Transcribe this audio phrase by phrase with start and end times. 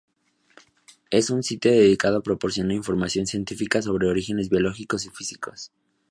[1.11, 5.71] Es un sitio dedicado a proporcionar información científica sobre orígenes biológicos y físicos.